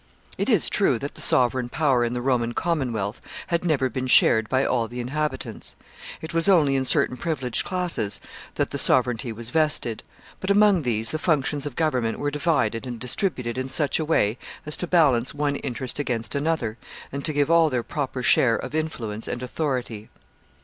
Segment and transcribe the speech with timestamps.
[0.35, 4.49] It is true that the sovereign power in the Roman commonwealth had never been shared
[4.49, 5.75] by all the inhabitants.
[6.23, 8.19] It was only in certain privileged classes
[8.55, 10.01] that the sovereignty was vested;
[10.39, 14.39] but among these the functions of government were divided and distributed in such a way
[14.65, 16.79] as to balance one interest against another,
[17.11, 20.09] and to give all their proper share of influence and authority.